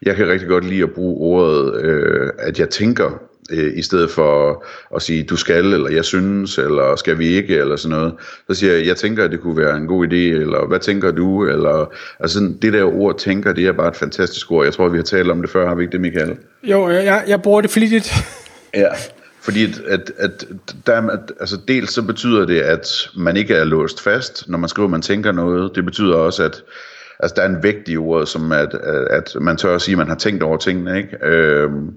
jeg 0.02 0.16
kan 0.16 0.28
rigtig 0.28 0.48
godt 0.48 0.64
lide 0.64 0.82
at 0.82 0.92
bruge 0.92 1.16
ordet, 1.16 1.84
øh, 1.84 2.30
at 2.38 2.58
jeg 2.58 2.70
tænker, 2.70 3.22
øh, 3.50 3.72
i 3.76 3.82
stedet 3.82 4.10
for 4.10 4.64
at 4.96 5.02
sige, 5.02 5.22
du 5.22 5.36
skal, 5.36 5.72
eller 5.72 5.90
jeg 5.90 6.04
synes, 6.04 6.58
eller 6.58 6.96
skal 6.96 7.18
vi 7.18 7.26
ikke, 7.26 7.56
eller 7.56 7.76
sådan 7.76 7.98
noget. 7.98 8.14
Så 8.50 8.54
siger 8.54 8.72
jeg, 8.72 8.86
jeg 8.86 8.96
tænker, 8.96 9.24
at 9.24 9.30
det 9.30 9.40
kunne 9.40 9.56
være 9.56 9.76
en 9.76 9.86
god 9.86 10.06
idé, 10.06 10.40
eller 10.40 10.66
hvad 10.66 10.78
tænker 10.78 11.10
du, 11.10 11.46
eller 11.46 11.92
altså 12.20 12.52
det 12.62 12.72
der 12.72 12.84
ord 12.84 13.18
tænker, 13.18 13.52
det 13.52 13.66
er 13.66 13.72
bare 13.72 13.88
et 13.88 13.96
fantastisk 13.96 14.50
ord. 14.50 14.64
Jeg 14.64 14.74
tror, 14.74 14.88
vi 14.88 14.98
har 14.98 15.04
talt 15.04 15.30
om 15.30 15.40
det 15.40 15.50
før, 15.50 15.68
har 15.68 15.74
vi 15.74 15.82
ikke 15.82 15.92
det, 15.92 16.00
Michael? 16.00 16.36
Jo, 16.62 16.88
jeg, 16.88 17.24
jeg 17.28 17.42
bruger 17.42 17.60
det 17.60 17.70
flittigt. 17.70 18.12
Ja, 18.76 18.88
fordi 19.40 19.64
at, 19.64 19.80
at, 19.88 20.12
at, 20.18 20.46
der, 20.86 21.10
at 21.10 21.32
altså 21.40 21.56
dels 21.68 21.92
så 21.92 22.02
betyder 22.02 22.46
det, 22.46 22.60
at 22.60 22.88
man 23.16 23.36
ikke 23.36 23.54
er 23.54 23.64
låst 23.64 24.00
fast, 24.00 24.48
når 24.48 24.58
man 24.58 24.68
skriver, 24.68 24.86
at 24.86 24.90
man 24.90 25.02
tænker 25.02 25.32
noget. 25.32 25.72
Det 25.74 25.84
betyder 25.84 26.16
også, 26.16 26.44
at 26.44 26.62
altså, 27.20 27.34
der 27.36 27.42
er 27.42 27.48
en 27.48 27.62
vægt 27.62 27.88
i 27.88 27.96
ordet, 27.96 28.28
som 28.28 28.52
at, 28.52 28.74
at 29.10 29.36
man 29.40 29.56
tør 29.56 29.74
at 29.74 29.82
sige, 29.82 29.92
at 29.92 29.98
man 29.98 30.08
har 30.08 30.14
tænkt 30.14 30.42
over 30.42 30.56
tingene. 30.56 30.98
Ikke? 30.98 31.26
Øhm, 31.26 31.90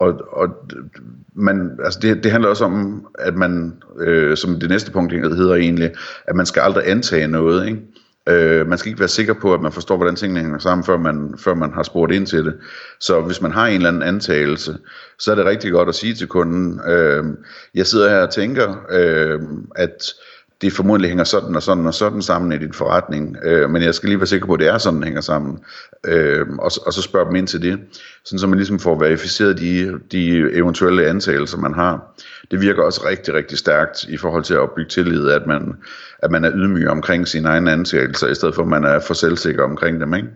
og, 0.00 0.14
og 0.32 0.48
man, 1.34 1.78
altså 1.84 1.98
det, 2.02 2.24
det 2.24 2.32
handler 2.32 2.48
også 2.48 2.64
om, 2.64 3.06
at 3.18 3.34
man, 3.34 3.82
øh, 4.00 4.36
som 4.36 4.60
det 4.60 4.68
næste 4.68 4.92
punkt 4.92 5.12
hedder 5.12 5.54
egentlig, 5.54 5.90
at 6.24 6.36
man 6.36 6.46
skal 6.46 6.60
aldrig 6.60 6.90
antage 6.90 7.28
noget. 7.28 7.66
Ikke? 7.66 7.80
Øh, 8.28 8.66
man 8.66 8.78
skal 8.78 8.88
ikke 8.88 9.00
være 9.00 9.08
sikker 9.08 9.34
på, 9.34 9.54
at 9.54 9.60
man 9.60 9.72
forstår, 9.72 9.96
hvordan 9.96 10.16
tingene 10.16 10.40
hænger 10.40 10.58
sammen, 10.58 10.84
før 10.84 10.96
man, 10.96 11.34
før 11.38 11.54
man 11.54 11.72
har 11.72 11.82
spurgt 11.82 12.12
ind 12.12 12.26
til 12.26 12.44
det. 12.44 12.54
Så 13.00 13.20
hvis 13.20 13.40
man 13.40 13.52
har 13.52 13.66
en 13.66 13.74
eller 13.74 13.88
anden 13.88 14.02
antagelse, 14.02 14.78
så 15.18 15.30
er 15.30 15.34
det 15.34 15.44
rigtig 15.44 15.72
godt 15.72 15.88
at 15.88 15.94
sige 15.94 16.14
til 16.14 16.26
kunden, 16.26 16.80
øh, 16.88 17.24
jeg 17.74 17.86
sidder 17.86 18.10
her 18.10 18.22
og 18.22 18.30
tænker, 18.30 18.86
øh, 18.90 19.40
at 19.76 20.04
det 20.60 20.72
formodentlig 20.72 21.08
hænger 21.10 21.24
sådan 21.24 21.56
og 21.56 21.62
sådan 21.62 21.86
og 21.86 21.94
sådan 21.94 22.22
sammen 22.22 22.52
i 22.52 22.58
din 22.58 22.72
forretning, 22.72 23.36
øh, 23.44 23.70
men 23.70 23.82
jeg 23.82 23.94
skal 23.94 24.08
lige 24.08 24.18
være 24.18 24.26
sikker 24.26 24.46
på, 24.46 24.54
at 24.54 24.60
det 24.60 24.68
er 24.68 24.78
sådan, 24.78 24.98
det 24.98 25.04
hænger 25.04 25.20
sammen, 25.20 25.58
øh, 26.06 26.46
og, 26.48 26.70
og 26.86 26.92
så 26.92 27.02
spørge 27.02 27.26
dem 27.26 27.36
ind 27.36 27.46
til 27.46 27.62
det, 27.62 27.78
sådan 28.24 28.38
så 28.38 28.46
man 28.46 28.58
ligesom 28.58 28.78
får 28.78 28.98
verificeret 28.98 29.58
de, 29.58 29.92
de 30.12 30.52
eventuelle 30.52 31.06
antagelser, 31.06 31.58
man 31.58 31.74
har. 31.74 32.16
Det 32.50 32.60
virker 32.60 32.82
også 32.82 33.06
rigtig, 33.08 33.34
rigtig 33.34 33.58
stærkt 33.58 34.04
i 34.04 34.16
forhold 34.16 34.44
til 34.44 34.54
at 34.54 34.60
opbygge 34.60 34.90
tillid, 34.90 35.28
at 35.28 35.46
man, 35.46 35.74
at 36.18 36.30
man 36.30 36.44
er 36.44 36.52
ydmyg 36.54 36.88
omkring 36.88 37.28
sine 37.28 37.48
egne 37.48 37.72
antagelser, 37.72 38.28
i 38.28 38.34
stedet 38.34 38.54
for 38.54 38.62
at 38.62 38.68
man 38.68 38.84
er 38.84 39.00
for 39.00 39.14
selvsikker 39.14 39.64
omkring 39.64 40.00
dem, 40.00 40.14
ikke? 40.14 40.28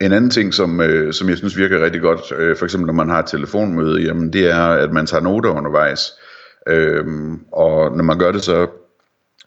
En 0.00 0.12
anden 0.12 0.30
ting, 0.30 0.54
som, 0.54 0.80
øh, 0.80 1.12
som 1.12 1.28
jeg 1.28 1.38
synes 1.38 1.56
virker 1.56 1.84
rigtig 1.84 2.00
godt, 2.00 2.20
øh, 2.38 2.56
for 2.56 2.64
eksempel 2.64 2.86
når 2.86 2.94
man 2.94 3.08
har 3.08 3.18
et 3.18 3.26
telefonmøde, 3.26 4.02
jamen 4.02 4.32
det 4.32 4.50
er, 4.50 4.62
at 4.62 4.92
man 4.92 5.06
tager 5.06 5.22
noter 5.22 5.50
undervejs. 5.50 6.12
Øhm, 6.68 7.40
og 7.52 7.96
når 7.96 8.04
man 8.04 8.18
gør 8.18 8.32
det, 8.32 8.42
så 8.42 8.66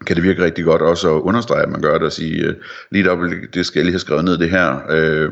kan 0.07 0.15
det 0.15 0.23
virke 0.23 0.43
rigtig 0.43 0.65
godt 0.65 0.81
også 0.81 1.15
at 1.15 1.21
understrege, 1.21 1.63
at 1.63 1.69
man 1.69 1.81
gør 1.81 1.93
det 1.93 2.03
og 2.03 2.11
sige, 2.11 2.45
øh, 2.45 2.53
lige 2.91 3.11
op, 3.11 3.19
det 3.53 3.65
skal 3.65 3.79
jeg 3.79 3.85
lige 3.85 3.93
have 3.93 3.99
skrevet 3.99 4.25
ned 4.25 4.37
det 4.37 4.49
her, 4.49 4.79
øh, 4.89 5.31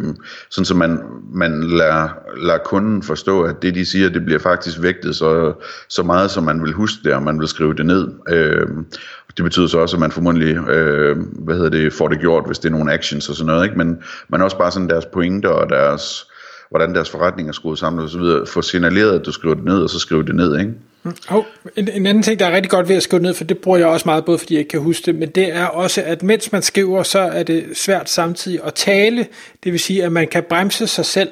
sådan 0.49 0.65
så 0.65 0.75
man, 0.75 0.99
man 1.33 1.63
lader, 1.63 2.09
lader 2.37 2.59
kunden 2.65 3.03
forstå, 3.03 3.41
at 3.41 3.55
det 3.61 3.75
de 3.75 3.85
siger, 3.85 4.09
det 4.09 4.25
bliver 4.25 4.39
faktisk 4.39 4.81
vægtet 4.81 5.15
så, 5.15 5.53
så 5.89 6.03
meget, 6.03 6.31
som 6.31 6.43
man 6.43 6.63
vil 6.63 6.73
huske 6.73 6.97
det, 7.03 7.13
og 7.13 7.23
man 7.23 7.39
vil 7.39 7.47
skrive 7.47 7.73
det 7.73 7.85
ned. 7.85 8.07
Øh, 8.29 8.67
det 9.37 9.43
betyder 9.43 9.67
så 9.67 9.79
også, 9.79 9.95
at 9.95 9.99
man 9.99 10.11
formodentlig 10.11 10.69
øh, 10.69 11.17
hvad 11.33 11.55
hedder 11.55 11.69
det, 11.69 11.93
får 11.93 12.07
det 12.07 12.19
gjort, 12.19 12.47
hvis 12.47 12.59
det 12.59 12.69
er 12.69 12.77
nogle 12.77 12.93
actions 12.93 13.29
og 13.29 13.35
sådan 13.35 13.47
noget, 13.47 13.65
ikke? 13.65 13.77
Men, 13.77 14.03
men 14.29 14.41
også 14.41 14.57
bare 14.57 14.71
sådan 14.71 14.89
deres 14.89 15.05
pointer 15.05 15.49
og 15.49 15.69
deres, 15.69 16.25
hvordan 16.69 16.95
deres 16.95 17.09
forretning 17.09 17.49
er 17.49 17.53
skruet 17.53 17.79
sammen 17.79 18.03
og 18.03 18.09
så 18.09 18.17
videre, 18.19 18.45
få 18.45 18.61
signaleret, 18.61 19.19
at 19.19 19.25
du 19.25 19.31
skriver 19.31 19.55
det 19.55 19.63
ned, 19.63 19.83
og 19.83 19.89
så 19.89 19.99
skriver 19.99 20.21
det 20.21 20.35
ned, 20.35 20.59
ikke? 20.59 20.73
Oh, 21.29 21.43
en, 21.75 21.87
en 21.87 22.05
anden 22.05 22.23
ting, 22.23 22.39
der 22.39 22.45
er 22.45 22.51
rigtig 22.51 22.71
godt 22.71 22.89
ved 22.89 22.95
at 22.95 23.03
skrive 23.03 23.21
ned, 23.21 23.33
for 23.33 23.43
det 23.43 23.57
bruger 23.57 23.77
jeg 23.77 23.87
også 23.87 24.05
meget, 24.05 24.25
både 24.25 24.37
fordi 24.37 24.53
jeg 24.53 24.59
ikke 24.59 24.69
kan 24.69 24.79
huske 24.79 25.05
det, 25.05 25.15
men 25.15 25.29
det 25.29 25.55
er 25.55 25.65
også, 25.65 26.03
at 26.05 26.23
mens 26.23 26.51
man 26.51 26.61
skriver, 26.61 27.03
så 27.03 27.19
er 27.19 27.43
det 27.43 27.65
svært 27.73 28.09
samtidig 28.09 28.59
at 28.63 28.73
tale. 28.73 29.27
Det 29.63 29.71
vil 29.71 29.79
sige, 29.79 30.03
at 30.03 30.11
man 30.11 30.27
kan 30.27 30.43
bremse 30.49 30.87
sig 30.87 31.05
selv 31.05 31.29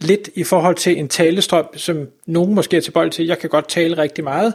lidt 0.00 0.28
i 0.34 0.44
forhold 0.44 0.76
til 0.76 0.98
en 0.98 1.08
talestrøm, 1.08 1.66
som 1.76 2.08
nogen 2.26 2.54
måske 2.54 2.76
er 2.76 2.80
tilbøjelig 2.80 3.12
til. 3.12 3.26
Jeg 3.26 3.38
kan 3.38 3.50
godt 3.50 3.68
tale 3.68 3.98
rigtig 3.98 4.24
meget. 4.24 4.54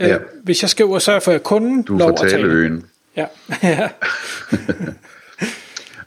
Øh, 0.00 0.08
ja. 0.08 0.18
Hvis 0.44 0.62
jeg 0.62 0.70
skriver, 0.70 0.98
så 0.98 1.20
får 1.20 1.32
jeg 1.32 1.42
kunden 1.42 1.82
du 1.82 1.98
lov 1.98 2.10
at 2.10 2.30
tale. 2.30 2.46
øen. 2.46 2.84
Ja. 3.16 3.26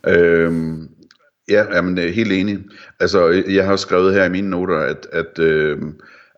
øhm, 0.11 0.89
ja, 1.49 1.75
jamen, 1.75 1.97
helt 1.97 2.31
enig. 2.31 2.59
Altså, 2.99 3.43
jeg 3.47 3.65
har 3.65 3.75
skrevet 3.75 4.13
her 4.13 4.25
i 4.25 4.29
mine 4.29 4.49
noter, 4.49 4.77
at, 4.77 5.07
at 5.11 5.39
øh, 5.39 5.77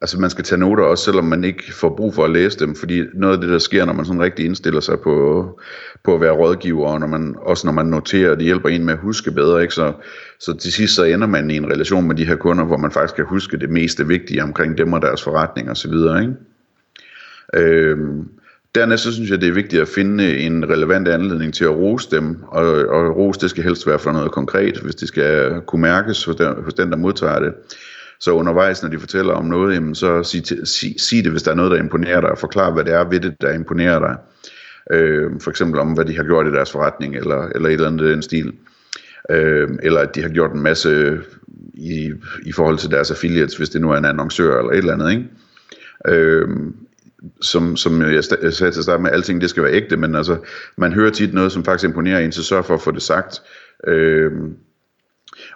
altså 0.03 0.19
man 0.19 0.29
skal 0.29 0.43
tage 0.43 0.59
noter 0.59 0.83
også, 0.83 1.03
selvom 1.03 1.25
man 1.25 1.43
ikke 1.43 1.73
får 1.73 1.95
brug 1.97 2.13
for 2.13 2.23
at 2.23 2.29
læse 2.29 2.59
dem, 2.59 2.75
fordi 2.75 3.03
noget 3.13 3.33
af 3.33 3.41
det, 3.41 3.49
der 3.49 3.59
sker, 3.59 3.85
når 3.85 3.93
man 3.93 4.05
sådan 4.05 4.21
rigtig 4.21 4.45
indstiller 4.45 4.79
sig 4.79 4.99
på, 4.99 5.59
på 6.03 6.15
at 6.15 6.21
være 6.21 6.31
rådgiver, 6.31 6.87
og 6.87 6.99
når 6.99 7.07
man, 7.07 7.35
også 7.41 7.67
når 7.67 7.73
man 7.73 7.85
noterer, 7.85 8.35
det 8.35 8.43
hjælper 8.43 8.69
en 8.69 8.85
med 8.85 8.93
at 8.93 8.99
huske 8.99 9.31
bedre, 9.31 9.61
ikke? 9.61 9.73
Så, 9.73 9.93
så 10.39 10.57
til 10.57 10.73
sidst 10.73 10.95
så 10.95 11.03
ender 11.03 11.27
man 11.27 11.49
i 11.49 11.57
en 11.57 11.71
relation 11.71 12.07
med 12.07 12.15
de 12.15 12.25
her 12.25 12.35
kunder, 12.35 12.65
hvor 12.65 12.77
man 12.77 12.91
faktisk 12.91 13.15
kan 13.15 13.25
huske 13.25 13.57
det 13.57 13.69
meste 13.69 14.07
vigtige 14.07 14.43
omkring 14.43 14.77
dem 14.77 14.93
og 14.93 15.01
deres 15.01 15.23
forretning 15.23 15.69
og 15.69 15.77
så 15.77 15.89
videre, 15.89 16.21
ikke? 16.21 16.33
Øhm, 17.53 18.29
Dernæst 18.75 19.03
så 19.03 19.13
synes 19.13 19.29
jeg, 19.29 19.41
det 19.41 19.49
er 19.49 19.53
vigtigt 19.53 19.81
at 19.81 19.87
finde 19.87 20.37
en 20.37 20.69
relevant 20.69 21.07
anledning 21.07 21.53
til 21.53 21.63
at 21.63 21.75
rose 21.75 22.11
dem, 22.11 22.43
og, 22.47 22.65
og 22.65 23.15
rose 23.15 23.39
det 23.39 23.49
skal 23.49 23.63
helst 23.63 23.87
være 23.87 23.99
for 23.99 24.11
noget 24.11 24.31
konkret, 24.31 24.77
hvis 24.77 24.95
det 24.95 25.07
skal 25.07 25.61
kunne 25.67 25.81
mærkes 25.81 26.25
hos 26.25 26.35
den, 26.35 26.63
hos 26.63 26.73
den 26.73 26.91
der 26.91 26.97
modtager 26.97 27.39
det. 27.39 27.53
Så 28.19 28.31
undervejs, 28.31 28.83
når 28.83 28.89
de 28.89 28.99
fortæller 28.99 29.33
om 29.33 29.45
noget, 29.45 29.75
jamen, 29.75 29.95
så 29.95 30.23
sig, 30.23 30.67
sig, 30.67 30.95
sig 30.97 31.23
det, 31.23 31.31
hvis 31.31 31.43
der 31.43 31.51
er 31.51 31.55
noget, 31.55 31.71
der 31.71 31.77
imponerer 31.77 32.21
dig, 32.21 32.31
og 32.31 32.37
forklar, 32.37 32.71
hvad 32.71 32.83
det 32.83 32.93
er 32.93 33.09
ved 33.09 33.19
det, 33.19 33.41
der 33.41 33.53
imponerer 33.53 33.99
dig. 33.99 34.15
Øh, 34.91 35.31
for 35.41 35.49
eksempel 35.49 35.79
om, 35.79 35.93
hvad 35.93 36.05
de 36.05 36.15
har 36.15 36.23
gjort 36.23 36.47
i 36.47 36.51
deres 36.51 36.71
forretning, 36.71 37.15
eller, 37.15 37.47
eller 37.55 37.69
et 37.69 37.73
eller 37.73 37.87
andet 37.87 38.11
den 38.11 38.21
stil. 38.21 38.53
Øh, 39.29 39.69
eller 39.83 39.99
at 39.99 40.15
de 40.15 40.21
har 40.21 40.29
gjort 40.29 40.53
en 40.53 40.61
masse 40.61 41.19
i, 41.73 42.11
i 42.45 42.51
forhold 42.51 42.77
til 42.77 42.91
deres 42.91 43.11
affiliates, 43.11 43.57
hvis 43.57 43.69
det 43.69 43.81
nu 43.81 43.91
er 43.91 43.97
en 43.97 44.05
annoncør, 44.05 44.59
eller 44.59 44.71
et 44.71 44.77
eller 44.77 44.93
andet, 44.93 45.11
ikke? 45.11 45.25
Øh, 46.07 46.49
som, 47.41 47.77
som 47.77 48.01
jeg 48.01 48.23
sagde 48.23 48.71
til 48.71 48.83
start 48.83 49.01
med, 49.01 49.11
alting 49.11 49.41
det 49.41 49.49
skal 49.49 49.63
være 49.63 49.73
ægte, 49.73 49.97
men 49.97 50.15
altså, 50.15 50.37
man 50.77 50.93
hører 50.93 51.11
tit 51.11 51.33
noget, 51.33 51.51
som 51.51 51.65
faktisk 51.65 51.89
imponerer 51.89 52.19
en, 52.19 52.31
så 52.31 52.43
sørg 52.43 52.65
for 52.65 52.73
at 52.73 52.81
få 52.81 52.91
det 52.91 53.01
sagt. 53.01 53.41
Øh, 53.87 54.31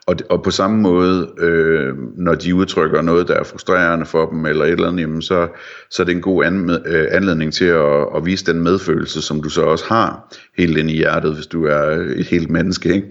og, 0.08 0.16
og 0.30 0.44
på 0.44 0.52
samme 0.52 0.82
måde, 0.82 1.30
øh, 1.40 1.96
når 2.18 2.36
de 2.36 2.56
udtrykker 2.56 3.02
noget, 3.02 3.28
der 3.28 3.34
er 3.34 3.44
frustrerende 3.44 4.06
for 4.06 4.30
dem, 4.30 4.46
eller 4.46 4.66
et 4.66 4.72
eller 4.72 4.88
andet, 4.88 5.02
jamen 5.02 5.22
så, 5.22 5.48
så 5.90 6.04
er 6.04 6.06
det 6.06 6.16
en 6.16 6.22
god 6.22 6.46
an, 6.46 6.70
øh, 6.86 7.08
anledning 7.12 7.54
til 7.54 7.66
at, 7.66 8.08
at 8.16 8.26
vise 8.26 8.46
den 8.46 8.62
medfølelse, 8.64 9.22
som 9.22 9.42
du 9.42 9.50
så 9.50 9.62
også 9.62 9.86
har 9.88 10.36
helt 10.58 10.78
ind 10.78 10.90
i 10.90 10.96
hjertet, 10.96 11.34
hvis 11.34 11.48
du 11.48 11.66
er 11.66 12.06
et 12.16 12.26
helt 12.26 12.50
menneske. 12.50 12.94
Ikke? 12.94 13.08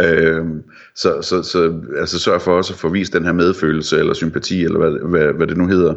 Øh, 0.00 0.44
så, 0.94 1.22
så, 1.22 1.42
så 1.42 1.74
altså 1.96 2.18
sørg 2.18 2.42
for 2.42 2.52
også 2.56 2.72
at 2.72 2.78
få 2.78 2.88
vist 2.88 3.12
den 3.12 3.24
her 3.24 3.32
medfølelse, 3.32 3.98
eller 3.98 4.14
sympati, 4.14 4.64
eller 4.64 4.78
hvad, 4.78 5.08
hvad, 5.10 5.32
hvad 5.32 5.46
det 5.46 5.56
nu 5.56 5.66
hedder. 5.66 5.94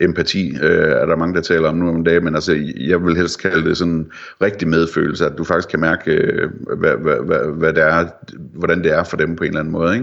Empati 0.00 0.56
øh, 0.62 0.90
er 0.90 1.06
der 1.06 1.16
mange, 1.16 1.34
der 1.34 1.40
taler 1.40 1.68
om 1.68 1.76
nu 1.76 1.88
om 1.88 2.04
dagen, 2.04 2.24
men 2.24 2.34
altså, 2.34 2.72
jeg 2.76 3.04
vil 3.04 3.16
helst 3.16 3.42
kalde 3.42 3.68
det 3.68 3.76
sådan 3.76 4.06
rigtig 4.42 4.68
medfølelse, 4.68 5.26
at 5.26 5.38
du 5.38 5.44
faktisk 5.44 5.68
kan 5.68 5.80
mærke, 5.80 6.10
øh, 6.10 6.50
hvad, 6.78 6.92
hvad, 7.02 7.16
hvad, 7.26 7.58
hvad 7.58 7.72
det 7.72 7.82
er, 7.82 8.06
hvordan 8.54 8.82
det 8.82 8.92
er 8.92 9.04
for 9.04 9.16
dem 9.16 9.36
på 9.36 9.44
en 9.44 9.48
eller 9.48 9.60
anden 9.60 9.72
måde. 9.72 9.94
Ikke? 9.94 9.95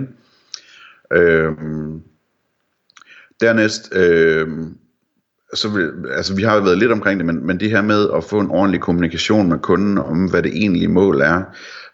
Øh, 1.14 1.52
dernæst, 3.42 3.96
øh, 3.96 4.48
så 5.54 5.70
vil, 5.70 5.92
altså 6.12 6.36
vi 6.36 6.44
har 6.44 6.56
jo 6.56 6.62
været 6.62 6.78
lidt 6.78 6.92
omkring 6.92 7.20
det, 7.20 7.26
men, 7.26 7.48
men 7.48 7.60
det 7.60 7.70
her 7.70 7.82
med 7.82 8.08
at 8.16 8.24
få 8.24 8.40
en 8.40 8.50
ordentlig 8.50 8.82
kommunikation 8.82 9.50
med 9.50 9.60
kunden 9.60 9.98
om, 9.98 10.30
hvad 10.30 10.44
det 10.44 10.52
egentlige 10.56 10.88
mål 10.88 11.22
er, 11.22 11.42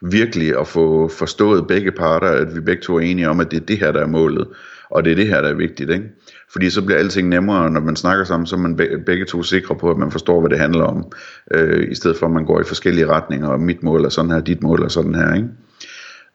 virkelig 0.01 0.59
at 0.59 0.67
få 0.67 1.07
forstået 1.07 1.67
begge 1.67 1.91
parter, 1.91 2.27
at 2.27 2.55
vi 2.55 2.59
begge 2.59 2.81
to 2.81 2.95
er 2.95 2.99
enige 2.99 3.29
om, 3.29 3.39
at 3.39 3.51
det 3.51 3.61
er 3.61 3.65
det 3.65 3.79
her, 3.79 3.91
der 3.91 4.01
er 4.01 4.07
målet, 4.07 4.47
og 4.89 5.05
det 5.05 5.11
er 5.11 5.15
det 5.15 5.27
her, 5.27 5.41
der 5.41 5.49
er 5.49 5.53
vigtigt, 5.53 5.89
ikke? 5.89 6.05
Fordi 6.51 6.69
så 6.69 6.85
bliver 6.85 6.99
alting 6.99 7.29
nemmere, 7.29 7.71
når 7.71 7.81
man 7.81 7.95
snakker 7.95 8.23
sammen, 8.23 8.47
så 8.47 8.55
er 8.55 8.59
man 8.59 8.75
begge 9.05 9.25
to 9.25 9.43
sikre 9.43 9.75
på, 9.75 9.91
at 9.91 9.97
man 9.97 10.11
forstår, 10.11 10.39
hvad 10.39 10.49
det 10.49 10.59
handler 10.59 10.83
om, 10.83 11.11
øh, 11.51 11.91
i 11.91 11.95
stedet 11.95 12.17
for 12.17 12.25
at 12.25 12.31
man 12.31 12.45
går 12.45 12.61
i 12.61 12.63
forskellige 12.63 13.07
retninger, 13.07 13.47
og 13.47 13.59
mit 13.59 13.83
mål 13.83 14.05
er 14.05 14.09
sådan 14.09 14.31
her, 14.31 14.39
dit 14.39 14.63
mål 14.63 14.83
er 14.83 14.87
sådan 14.87 15.15
her, 15.15 15.33
ikke? 15.33 15.47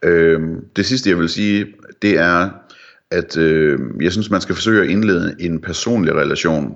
Øh, 0.05 0.41
det 0.77 0.87
sidste, 0.87 1.11
jeg 1.11 1.19
vil 1.19 1.29
sige, 1.29 1.67
det 2.03 2.19
er, 2.19 2.51
at 3.11 3.37
øh, 3.37 3.79
jeg 4.01 4.13
synes, 4.13 4.31
man 4.31 4.41
skal 4.41 4.55
forsøge 4.55 4.83
at 4.83 4.91
indlede 4.91 5.37
en 5.41 5.61
personlig 5.61 6.15
relation. 6.15 6.75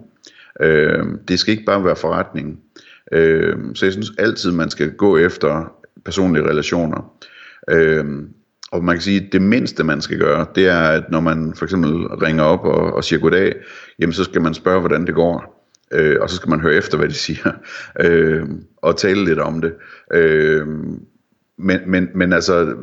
Øh, 0.60 1.04
det 1.28 1.38
skal 1.38 1.52
ikke 1.52 1.64
bare 1.64 1.84
være 1.84 1.96
forretning. 1.96 2.60
Øh, 3.12 3.56
så 3.74 3.86
jeg 3.86 3.92
synes 3.92 4.12
altid, 4.18 4.52
man 4.52 4.70
skal 4.70 4.90
gå 4.92 5.18
efter 5.18 5.72
personlige 6.04 6.44
relationer. 6.44 7.12
Øh, 7.70 8.04
og 8.72 8.84
man 8.84 8.94
kan 8.94 9.02
sige, 9.02 9.26
at 9.26 9.32
det 9.32 9.42
mindste 9.42 9.84
man 9.84 10.00
skal 10.00 10.18
gøre, 10.18 10.46
det 10.54 10.68
er, 10.68 10.80
at 10.80 11.10
når 11.10 11.20
man 11.20 11.54
for 11.54 11.64
eksempel 11.64 11.90
ringer 12.06 12.44
op 12.44 12.64
og, 12.64 12.94
og 12.94 13.04
siger 13.04 13.20
goddag, 13.20 13.54
jamen 13.98 14.12
så 14.12 14.24
skal 14.24 14.42
man 14.42 14.54
spørge, 14.54 14.80
hvordan 14.80 15.06
det 15.06 15.14
går. 15.14 15.54
Øh, 15.92 16.16
og 16.20 16.30
så 16.30 16.36
skal 16.36 16.50
man 16.50 16.60
høre 16.60 16.74
efter, 16.74 16.98
hvad 16.98 17.08
de 17.08 17.14
siger, 17.26 17.52
øh, 18.00 18.44
og 18.76 18.96
tale 18.96 19.24
lidt 19.24 19.38
om 19.38 19.60
det. 19.60 19.74
Øh, 20.14 20.66
men, 21.58 21.80
men, 21.86 22.08
men 22.14 22.32
altså, 22.32 22.74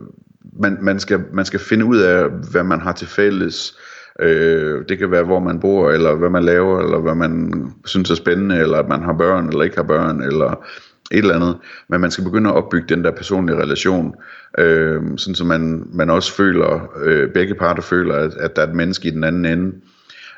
man, 0.59 0.77
man, 0.81 0.99
skal, 0.99 1.23
man 1.33 1.45
skal 1.45 1.59
finde 1.59 1.85
ud 1.85 1.97
af, 1.97 2.29
hvad 2.51 2.63
man 2.63 2.81
har 2.81 2.91
til 2.91 3.07
fælles. 3.07 3.77
Øh, 4.19 4.85
det 4.89 4.97
kan 4.97 5.11
være, 5.11 5.23
hvor 5.23 5.39
man 5.39 5.59
bor, 5.59 5.91
eller 5.91 6.15
hvad 6.15 6.29
man 6.29 6.43
laver, 6.43 6.81
eller 6.81 6.99
hvad 6.99 7.15
man 7.15 7.65
synes 7.85 8.11
er 8.11 8.15
spændende, 8.15 8.57
eller 8.57 8.77
at 8.77 8.87
man 8.87 9.03
har 9.03 9.13
børn, 9.13 9.49
eller 9.49 9.63
ikke 9.63 9.75
har 9.75 9.83
børn, 9.83 10.21
eller 10.21 10.65
et 11.11 11.17
eller 11.17 11.35
andet. 11.35 11.57
Men 11.89 12.01
man 12.01 12.11
skal 12.11 12.23
begynde 12.23 12.49
at 12.49 12.55
opbygge 12.55 12.95
den 12.95 13.03
der 13.03 13.11
personlige 13.11 13.57
relation, 13.57 14.15
øh, 14.57 15.01
sådan 15.17 15.35
så 15.35 15.45
man, 15.45 15.87
man 15.93 16.09
også 16.09 16.33
føler, 16.33 16.89
øh, 17.03 17.29
begge 17.29 17.55
parter 17.55 17.81
føler, 17.81 18.15
at, 18.15 18.33
at 18.33 18.55
der 18.55 18.61
er 18.61 18.67
et 18.67 18.75
menneske 18.75 19.07
i 19.07 19.11
den 19.11 19.23
anden 19.23 19.45
ende. 19.45 19.71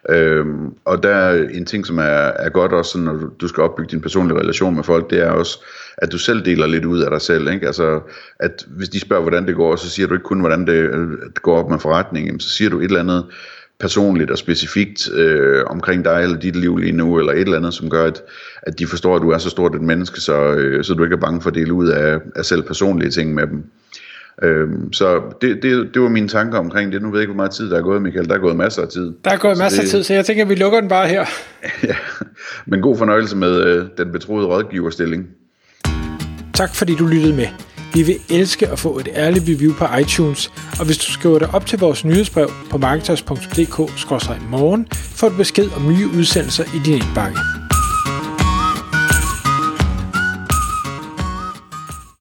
Øhm, 0.09 0.73
og 0.85 1.03
der 1.03 1.09
er 1.09 1.47
en 1.49 1.65
ting, 1.65 1.85
som 1.85 1.97
er, 1.97 2.31
er 2.45 2.49
godt 2.49 2.73
også, 2.73 2.97
når 2.99 3.13
du, 3.13 3.29
du 3.41 3.47
skal 3.47 3.63
opbygge 3.63 3.91
din 3.91 4.01
personlige 4.01 4.39
relation 4.39 4.75
med 4.75 4.83
folk, 4.83 5.09
det 5.09 5.19
er 5.19 5.29
også, 5.29 5.63
at 5.97 6.11
du 6.11 6.17
selv 6.17 6.45
deler 6.45 6.67
lidt 6.67 6.85
ud 6.85 6.99
af 6.99 7.11
dig 7.11 7.21
selv. 7.21 7.51
Ikke? 7.51 7.67
Altså, 7.67 7.99
at 8.39 8.65
hvis 8.67 8.89
de 8.89 8.99
spørger, 8.99 9.21
hvordan 9.21 9.47
det 9.47 9.55
går, 9.55 9.75
så 9.75 9.89
siger 9.89 10.07
du 10.07 10.13
ikke 10.13 10.23
kun, 10.23 10.39
hvordan 10.39 10.67
det, 10.67 10.91
det 11.33 11.41
går 11.41 11.57
op 11.57 11.69
med 11.69 11.79
forretningen, 11.79 12.39
så 12.39 12.49
siger 12.49 12.69
du 12.69 12.79
et 12.79 12.85
eller 12.85 12.99
andet 12.99 13.25
personligt 13.79 14.31
og 14.31 14.37
specifikt 14.37 15.11
øh, 15.11 15.63
omkring 15.65 16.05
dig 16.05 16.23
eller 16.23 16.37
dit 16.37 16.55
liv 16.55 16.77
lige 16.77 16.91
nu, 16.91 17.19
eller 17.19 17.33
et 17.33 17.39
eller 17.39 17.57
andet, 17.57 17.73
som 17.73 17.89
gør, 17.89 18.05
at, 18.05 18.23
at 18.61 18.79
de 18.79 18.87
forstår, 18.87 19.15
at 19.15 19.21
du 19.21 19.29
er 19.29 19.37
så 19.37 19.49
stort 19.49 19.75
et 19.75 19.81
menneske, 19.81 20.21
så, 20.21 20.53
øh, 20.53 20.83
så 20.83 20.93
du 20.93 21.03
ikke 21.03 21.15
er 21.15 21.19
bange 21.19 21.41
for 21.41 21.49
at 21.49 21.55
dele 21.55 21.73
ud 21.73 21.87
af, 21.87 22.19
af 22.35 22.45
selv 22.45 22.63
personlige 22.63 23.11
ting 23.11 23.33
med 23.33 23.47
dem. 23.47 23.63
Øhm, 24.43 24.93
så 24.93 25.21
det, 25.41 25.63
det, 25.63 25.89
det 25.93 26.01
var 26.01 26.09
mine 26.09 26.27
tanker 26.27 26.59
omkring 26.59 26.91
det. 26.91 27.01
Nu 27.01 27.09
ved 27.09 27.19
jeg 27.19 27.23
ikke, 27.23 27.33
hvor 27.33 27.43
meget 27.43 27.51
tid 27.51 27.69
der 27.69 27.77
er 27.77 27.81
gået, 27.81 28.01
Michael. 28.01 28.29
Der 28.29 28.35
er 28.35 28.39
gået 28.39 28.55
masser 28.55 28.81
af 28.81 28.87
tid. 28.87 29.13
Der 29.25 29.31
er 29.31 29.37
gået 29.37 29.57
masser 29.57 29.81
af 29.81 29.87
tid, 29.87 30.03
så 30.03 30.13
jeg 30.13 30.25
tænker, 30.25 30.43
at 30.43 30.49
vi 30.49 30.55
lukker 30.55 30.79
den 30.79 30.89
bare 30.89 31.07
her. 31.07 31.25
ja, 31.89 31.95
men 32.65 32.81
god 32.81 32.97
fornøjelse 32.97 33.37
med 33.37 33.63
øh, 33.63 33.85
den 33.97 34.11
betroede 34.11 34.47
rådgiverstilling. 34.47 35.27
Tak 36.53 36.75
fordi 36.75 36.95
du 36.95 37.05
lyttede 37.05 37.35
med. 37.35 37.47
Vi 37.93 38.03
vil 38.03 38.15
elske 38.29 38.67
at 38.67 38.79
få 38.79 38.99
et 38.99 39.07
ærligt 39.15 39.45
review 39.49 39.73
på 39.73 39.85
iTunes, 40.01 40.51
og 40.79 40.85
hvis 40.85 40.97
du 40.97 41.11
skriver 41.11 41.39
dig 41.39 41.49
op 41.53 41.65
til 41.65 41.79
vores 41.79 42.05
nyhedsbrev 42.05 42.49
på 42.69 42.77
marketers.dk-morgen, 42.77 44.87
får 44.91 45.29
du 45.29 45.37
besked 45.37 45.69
om 45.75 45.87
nye 45.87 46.07
udsendelser 46.17 46.63
i 46.63 46.79
din 46.85 46.93
indbakke. 46.93 47.56